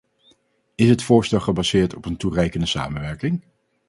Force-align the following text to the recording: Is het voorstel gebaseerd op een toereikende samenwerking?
Is 0.75 0.89
het 0.89 1.03
voorstel 1.03 1.39
gebaseerd 1.39 1.95
op 1.95 2.05
een 2.05 2.17
toereikende 2.17 2.65
samenwerking? 2.65 3.41